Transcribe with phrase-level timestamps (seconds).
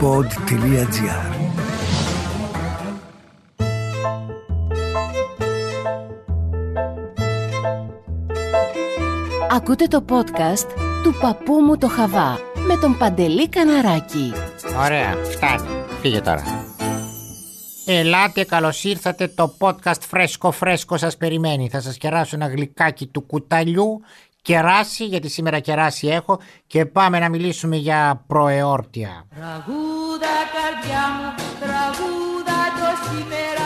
[0.00, 1.30] pod.gr
[9.50, 10.66] Ακούτε το podcast
[11.02, 14.32] του παππού μου το Χαβά με τον Παντελή Καναράκη.
[14.84, 15.68] Ωραία, φτάνει.
[16.00, 16.42] Φύγε τώρα.
[17.86, 19.28] Ελάτε, καλώς ήρθατε.
[19.28, 21.68] Το podcast φρέσκο φρέσκο σας περιμένει.
[21.68, 24.00] Θα σας κεράσω ένα γλυκάκι του κουταλιού.
[24.42, 26.40] Κεράσι, γιατί σήμερα κεράσι έχω.
[26.66, 29.26] Και πάμε να μιλήσουμε για προεόρτια.
[29.34, 31.28] Τραγούδα καρδιά μου,
[31.60, 33.59] τραγούδα το σήμερα,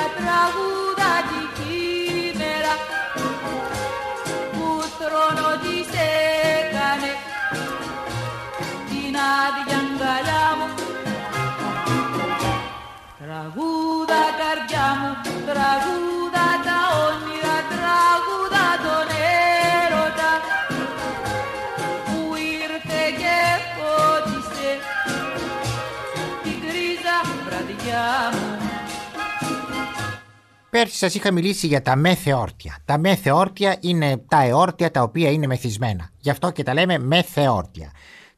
[30.74, 32.78] Πέρσι σας είχα μιλήσει για τα μεθεόρτια.
[32.84, 36.10] Τα μεθεόρτια είναι τα εόρτια τα οποία είναι μεθυσμένα.
[36.18, 37.92] Γι' αυτό και τα λέμε μεθεόρτια.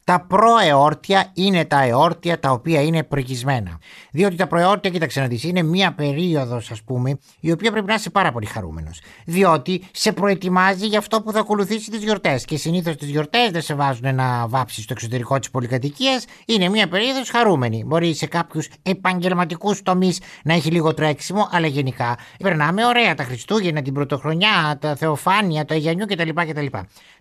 [0.07, 3.79] Τα προεόρτια είναι τα εόρτια τα οποία είναι προηγισμένα.
[4.11, 7.95] Διότι τα προεόρτια, κοίταξε να δεις, είναι μία περίοδος ας πούμε, η οποία πρέπει να
[7.95, 9.01] είσαι πάρα πολύ χαρούμενος.
[9.25, 12.45] Διότι σε προετοιμάζει για αυτό που θα ακολουθήσει τις γιορτές.
[12.45, 16.25] Και συνήθως τις γιορτές δεν σε βάζουν να βάψεις στο εξωτερικό της πολυκατοικίας.
[16.47, 17.85] Είναι μία περίοδος χαρούμενη.
[17.87, 23.83] Μπορεί σε κάποιους επαγγελματικούς τομείς να έχει λίγο τρέξιμο, αλλά γενικά περνάμε ωραία τα Χριστούγεννα,
[23.83, 26.29] την Πρωτοχρονιά, τα Θεοφάνεια, το Αγιανιού κτλ.
[26.49, 26.67] κτλ.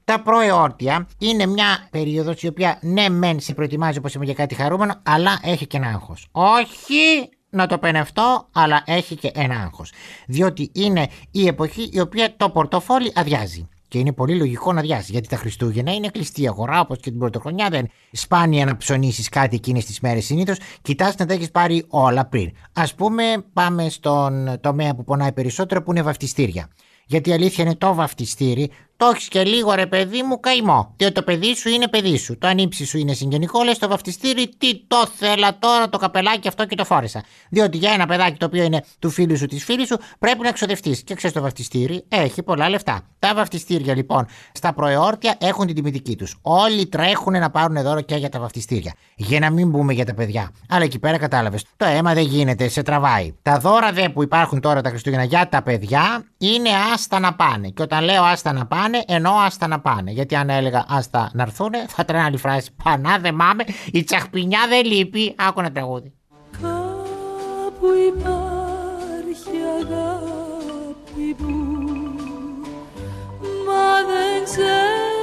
[0.05, 4.55] Τα προεόρτια είναι μια περίοδος η οποία ναι, μεν σε προετοιμάζει όπως είπαμε για κάτι
[4.55, 6.27] χαρούμενο, αλλά έχει και ένα άγχος.
[6.31, 9.91] Όχι να το πενευτώ, αλλά έχει και ένα άγχος.
[10.27, 13.69] Διότι είναι η εποχή η οποία το πορτοφόλι αδειάζει.
[13.87, 17.19] Και είναι πολύ λογικό να αδειάσει, γιατί τα Χριστούγεννα είναι κλειστή αγορά, όπως και την
[17.19, 17.69] Πρωτοχρονιά.
[17.69, 20.57] Δεν σπάνια να ψωνίσεις κάτι εκείνες τις μέρες συνήθως.
[20.81, 22.51] Κοιτάς να τα έχεις πάρει όλα πριν.
[22.73, 26.67] Α πούμε, πάμε στον τομέα που πονάει περισσότερο, που είναι βαφτιστήρια.
[27.07, 30.93] Γιατί η αλήθεια είναι το βαφτιστήρι, το έχεις και λίγο ρε παιδί μου καημό.
[30.97, 32.37] Διότι το παιδί σου είναι παιδί σου.
[32.37, 36.65] Το ανήψι σου είναι συγγενικό, λες το βαφτιστήρι, τι το θέλα τώρα το καπελάκι αυτό
[36.65, 37.23] και το φόρεσα.
[37.49, 40.51] Διότι για ένα παιδάκι το οποίο είναι του φίλου σου, της φίλης σου, πρέπει να
[40.51, 41.03] ξοδευτείς.
[41.03, 43.01] Και ξέρεις το βαφτιστήρι έχει πολλά λεφτά.
[43.19, 46.37] Τα βαφτιστήρια λοιπόν στα προεόρτια έχουν την τιμητική τους.
[46.41, 48.93] Όλοι τρέχουν να πάρουν δώρο και για τα βαφτιστήρια.
[49.15, 50.51] Για να μην μπούμε για τα παιδιά.
[50.69, 51.65] Αλλά εκεί πέρα κατάλαβες.
[51.77, 53.33] Το αίμα δεν γίνεται, σε τραβάει.
[53.41, 57.69] Τα δώρα δε που υπάρχουν τώρα τα Χριστούγεννα για τα παιδιά είναι άστα να πάνε.
[57.69, 60.11] Και όταν λέω άστα να πάνε, ενώ άστα να πάνε.
[60.11, 62.69] Γιατί αν έλεγα άστα να έρθουν, θα τρένα άλλη φράση.
[62.83, 65.35] Πανά δεν μάμε, η τσαχπινιά δεν λείπει.
[65.37, 66.13] Άκου ένα τραγούδι.
[66.61, 71.85] Κάπου υπάρχει αγάπη μου
[73.65, 75.14] Μα δεν ξέρω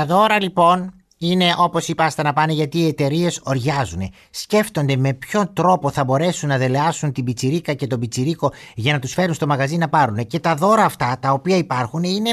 [0.00, 4.10] Τα δώρα λοιπόν είναι όπως είπα άστα να πάνε γιατί οι εταιρείες οργιάζουν.
[4.30, 8.98] Σκέφτονται με ποιον τρόπο θα μπορέσουν να δελεάσουν την πιτσιρίκα και τον πιτσιρίκο για να
[8.98, 10.26] τους φέρουν στο μαγαζί να πάρουν.
[10.26, 12.32] Και τα δώρα αυτά τα οποία υπάρχουν είναι ε,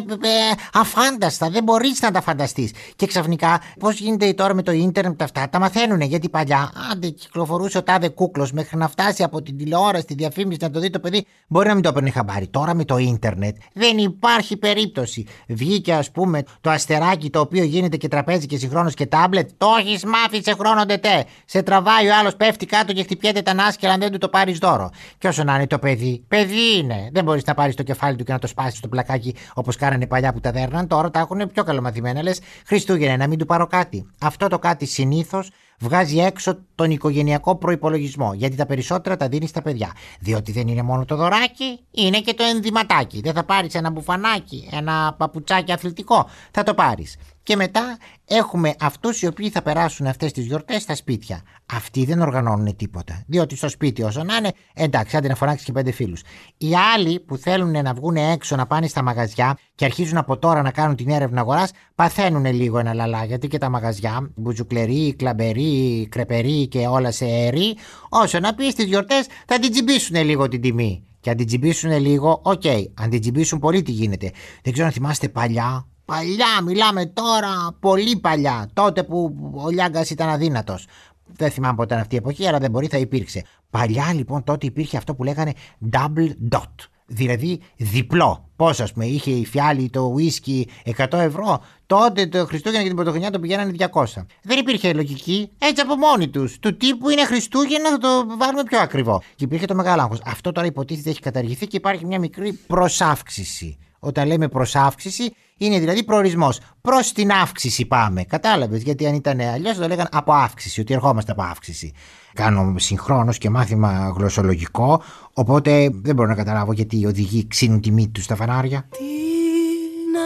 [0.74, 1.50] αφάνταστα.
[1.50, 2.72] Δεν μπορείς να τα φανταστείς.
[2.96, 6.02] Και ξαφνικά πώς γίνεται τώρα με το ίντερνετ αυτά τα μαθαίνουν.
[6.02, 10.59] Γιατί παλιά, άντε κυκλοφορούσε ο τάδε κούκλος μέχρι να φτάσει από την τηλεόραση, τη διαφήμιση
[10.62, 12.48] να το δει το παιδί, μπορεί να μην το παίρνει χαμπάρι.
[12.48, 15.25] Τώρα με το ίντερνετ δεν υπάρχει περίπτωση.
[15.48, 19.50] Βγήκε ας πούμε το αστεράκι το οποίο γίνεται και τραπέζι και συγχρόνως και τάμπλετ.
[19.57, 21.25] Το έχεις μάθει σε χρόνο ντετέ.
[21.45, 24.57] Σε τραβάει ο άλλος, πέφτει κάτω και χτυπιέται τ' ανάσκελα αν δεν του το πάρεις
[24.57, 24.89] δώρο.
[25.18, 27.09] Και όσο να είναι το παιδί, παιδί είναι.
[27.12, 30.07] Δεν μπορείς να πάρεις το κεφάλι του και να το σπάσεις στο πλακάκι όπως κάνανε
[30.07, 30.88] παλιά που τα δέρναν.
[30.88, 32.21] Τώρα τα έχουν πιο καλομαθημένα.
[32.21, 34.09] Λες Χριστούγεννα να μην του πάρω κάτι.
[34.21, 38.33] Αυτό το κάτι συνήθως βγάζει έξω τον οικογενειακό προπολογισμό.
[38.33, 39.91] Γιατί τα περισσότερα τα δίνεις στα παιδιά.
[40.19, 43.21] Διότι δεν είναι μόνο το δωράκι, είναι και το ενδυματάκι.
[43.21, 46.29] Δεν θα πάρεις ένα μπουφανάκι, ένα παπουτσάκι αθλητικό.
[46.51, 47.15] Θα το πάρεις.
[47.48, 51.42] Και μετά έχουμε αυτούς οι οποίοι θα περάσουν αυτές τις γιορτές στα σπίτια.
[51.74, 53.24] Αυτοί δεν οργανώνουν τίποτα.
[53.28, 56.22] Διότι στο σπίτι, όσο να είναι, εντάξει, άντε να φωνάξεις και πέντε φίλους.
[56.58, 60.62] Οι άλλοι που θέλουν να βγουν έξω να πάνε στα μαγαζιά και αρχίζουν από τώρα
[60.62, 63.26] να κάνουν την έρευνα αγοράς, παθαίνουν λίγο ένα λαλά.
[63.26, 67.75] Γιατί και τα μαγαζιά, μπουζουκλερί, κλαμπερί, κρεπερί και όλα σε -ερί,
[68.10, 71.04] όσο να πεις στις γιορτές θα την τσιμπήσουν λίγο την τιμή.
[71.20, 72.62] Και αν την τσιμπήσουν λίγο, OK.
[72.64, 72.86] Okay.
[72.94, 74.32] Αν την τσιμπήσουν πολύ, τι γίνεται.
[74.64, 75.88] Δεν ξέρω αν θυμάστε παλιά.
[76.07, 78.69] Παλιά, μιλάμε τώρα, πολύ παλιά.
[78.74, 80.86] Τότε που ο Λιάγκας ήταν αδύνατος.
[81.25, 83.44] Δεν θυμάμαι πότε ήταν αυτή η εποχή, αλλά δεν μπορεί, θα υπήρξε.
[83.69, 85.54] Παλιά λοιπόν τότε υπήρχε αυτό που λέγανε
[85.92, 86.74] double dot.
[87.06, 88.50] Δηλαδή διπλό.
[88.56, 91.62] Πώς, ας πούμε, είχε η φιάλη το ουίσκι 100 ευρώ.
[91.86, 94.03] Τότε το Χριστούγεννα και την Πρωτοχρονιά το πηγαίνανε 200.
[94.42, 95.50] Δεν υπήρχε λογική.
[95.57, 96.60] Έτσι από μόνοι τους.
[96.60, 98.07] Του τύπου είναι Χριστούγεννα, θα το
[98.38, 99.21] βάλουμε πιο ακριβό.
[99.36, 100.21] Και υπήρχε το μεγάλο άγχος.
[100.25, 103.77] Αυτό τώρα υποτίθεται έχει καταργηθεί και υπάρχει μια μικρή προσάυξηση.
[104.00, 106.60] Όταν λέμε προσάυξηση, είναι δηλαδή προορισμός.
[106.82, 108.24] Προς την αύξηση πάμε.
[108.24, 111.94] Κατάλαβες, γιατί αν ήταν αλλιώς θα το λέγανε από αύξηση, ότι ερχόμαστε από αύξηση.
[112.34, 115.02] Κάνω συγχρόνως και μάθημα γλωσσολογικό,
[115.34, 118.88] οπότε δεν μπορώ να καταλάβω γιατί οι οδηγοί ξύνουν τη μύτη τους στα φανάρια.
[118.92, 120.20] Τι είναι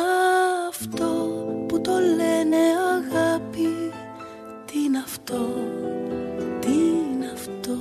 [0.70, 1.06] αυτό
[1.68, 2.58] που το λένε
[2.98, 3.68] αγάπη;
[4.66, 5.40] Τι είναι αυτό,
[6.60, 7.72] τι είναι αυτό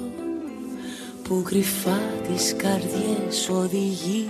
[1.22, 1.98] Που κρυφά
[2.28, 4.28] τις καρδιές οδηγεί;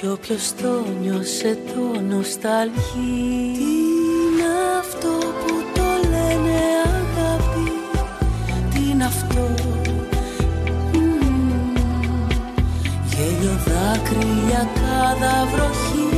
[0.00, 3.52] Κι όποιος το νιώσε το νοσταλγεί.
[3.54, 7.70] Τι είναι αυτό που το λένε αγάπη;
[8.74, 9.54] Τι είναι αυτό;
[10.92, 12.24] Μμμ.
[13.08, 16.16] Γέλιο δάκρυα cada βροχή.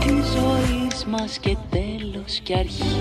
[0.00, 2.96] Τη ζωής μας και τέλος και αρχή.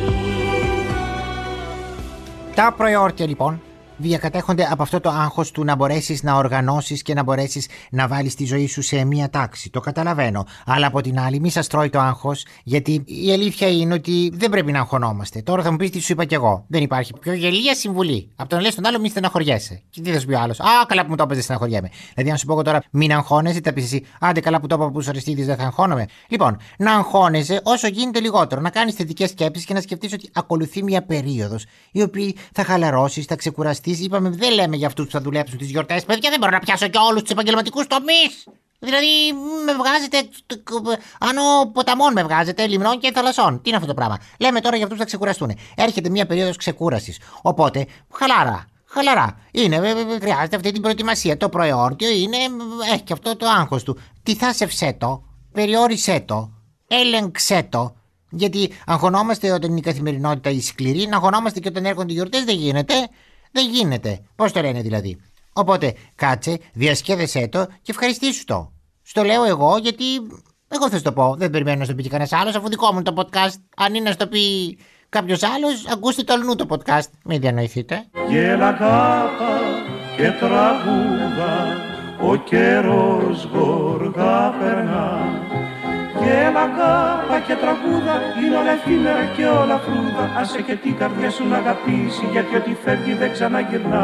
[2.55, 3.61] Τα προεόρτια λοιπόν
[3.97, 8.35] διακατέχονται από αυτό το άγχος του να μπορέσεις να οργανώσεις και να μπορέσεις να βάλεις
[8.35, 9.69] τη ζωή σου σε μία τάξη.
[9.69, 10.45] Το καταλαβαίνω.
[10.65, 14.49] Αλλά από την άλλη, μη σας τρώει το άγχος, γιατί η αλήθεια είναι ότι δεν
[14.49, 15.41] πρέπει να αγχωνόμαστε.
[15.41, 16.65] Τώρα θα μου πεις τι σου είπα κι εγώ.
[16.67, 18.31] Δεν υπάρχει πιο γελία συμβουλή.
[18.35, 19.81] Από το να λες τον άλλο, μη στεναχωριέσαι.
[19.89, 20.59] Και τι θα σου πει ο άλλος.
[20.59, 21.89] Α, καλά που μου το έπαιζε, στεναχωριέμαι.
[22.13, 24.05] Δηλαδή, αν σου πω εγώ τώρα, μην αγχώνεσαι, θα πεις εσύ.
[24.19, 26.05] Άντε, καλά που το είπα που σου αρεστεί, δεν θα αγχώνομαι.
[26.27, 28.61] Λοιπόν, να αγχώνεσαι όσο γίνεται λιγότερο.
[28.61, 33.25] Να κάνεις θετικές σκέψεις και να σκεφτείς ότι ακολουθεί μια περίοδος η οποία θα χαλαρώσεις,
[33.25, 33.86] θα ξεκουραστείς.
[33.91, 36.05] Είπαμε, δεν λέμε για αυτούς που θα δουλέψουν τις γιορτές.
[36.05, 38.47] Παιδιά, δεν μπορώ να πιάσω και όλους τους επαγγελματικούς τομείς.
[38.79, 39.33] Δηλαδή,
[39.65, 40.29] με βγάζετε.
[41.19, 43.61] Άνω ποταμών με βγάζετε, λιμνών και θαλασσών.
[43.61, 45.57] Τι είναι αυτό το πράγμα; Λέμε τώρα για αυτούς που θα ξεκουραστούν.
[45.75, 47.19] Έρχεται μια περίοδος ξεκούρασης.
[47.41, 48.65] Οπότε, χαλάρα.
[48.85, 49.39] Χαλαρά.
[49.51, 51.37] Είναι, ε, ε, χρειάζεται αυτή την προετοιμασία.
[51.37, 52.37] Το προεόρτιο είναι.
[52.93, 53.97] Έχει και αυτό το άγχος του.
[54.23, 56.51] Τι θα σε το, περιόρισέ το,
[56.87, 57.95] έλεγξέ το.
[58.29, 62.43] Γιατί αγχωνόμαστε όταν είναι η καθημερινότητα η σκληρή, να αγχωνόμαστε και όταν έρχονται οι γιορτές
[62.43, 62.93] δεν γίνεται.
[63.57, 64.19] Δεν γίνεται.
[64.35, 65.17] Πώς το λένε δηλαδή.
[65.53, 68.71] Οπότε κάτσε, διασκέδεσέ το και ευχαριστήσου το.
[69.03, 70.03] Στο λέω εγώ γιατί
[70.67, 71.35] εγώ θα σου το πω.
[71.37, 73.53] Δεν περιμένω να στο πει και κανένας άλλος, αφού δικό μου είναι το podcast.
[73.77, 74.77] Αν είναι να στο πει
[75.09, 77.09] κάποιος άλλος, ακούστε το αλλού το podcast.
[77.23, 78.05] Μην διανοηθείτε.
[78.29, 79.59] Γέλα κάπα
[80.17, 81.77] και τραγούδα
[82.21, 85.16] ο καιρός γοργά περνά
[86.47, 88.13] Γέλα κάπα και τραγούδα
[88.43, 92.73] είναι όλα εφήμερα και όλα φρούδα Άσε και την καρδιά σου να αγαπήσει γιατί ό,τι
[92.83, 94.03] φεύγει δεν ξαναγυρνά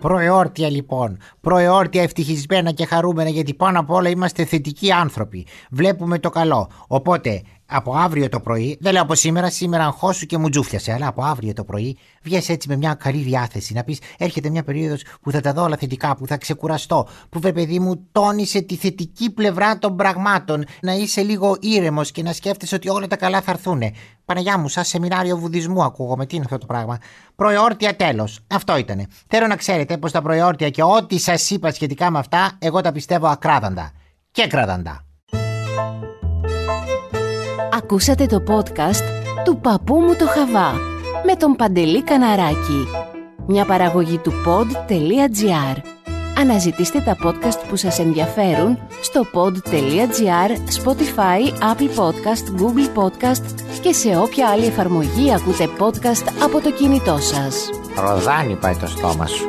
[0.00, 1.18] Προεόρτια λοιπόν.
[1.40, 5.46] Προεόρτια ευτυχισμένα και χαρούμενα γιατί πάνω απ' όλα είμαστε θετικοί άνθρωποι.
[5.70, 6.70] Βλέπουμε το καλό.
[6.86, 11.06] Οπότε από αύριο το πρωί, δεν λέω από σήμερα, σήμερα αγχώσου και μου τζούφιασε, αλλά
[11.06, 13.74] από αύριο το πρωί βγες έτσι με μια καλή διάθεση.
[13.74, 17.40] Να πεις: Έρχεται μια περίοδος που θα τα δω όλα θετικά, που θα ξεκουραστώ, που
[17.40, 20.64] βε παιδί μου τόνισε τη θετική πλευρά των πραγμάτων.
[20.80, 23.82] Να είσαι λίγο ήρεμος και να σκέφτεσαι ότι όλα τα καλά θα έρθουν.
[24.24, 26.26] Παναγιά μου, σαν σεμινάριο βουδισμού ακούγομαι.
[26.26, 26.98] Τι είναι αυτό το πράγμα.
[27.34, 28.40] Προεόρτια τέλος.
[28.46, 29.06] Αυτό ήταν.
[29.26, 32.92] Θέλω να ξέρετε πως τα προεόρτια και ό,τι σας είπα σχετικά με αυτά, εγώ τα
[32.92, 33.92] πιστεύω ακράδαντα.
[34.30, 35.04] Και κράδαντα.
[37.76, 39.02] Ακούσατε το podcast
[39.44, 40.72] του παππού μου το Χαβά
[41.26, 42.86] με τον Παντελή Καναράκη.
[43.46, 45.76] Μια παραγωγή του pod.gr.
[46.38, 50.50] Αναζητήστε τα podcast που σας ενδιαφέρουν στο pod.gr,
[50.84, 53.44] Spotify, Apple Podcast, Google Podcast
[53.82, 57.70] και σε όποια άλλη εφαρμογή ακούτε podcast από το κινητό σας.
[57.96, 59.48] Ροδάνι πάει το στόμα σου.